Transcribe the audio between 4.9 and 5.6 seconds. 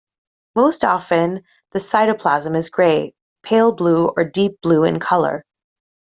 colour.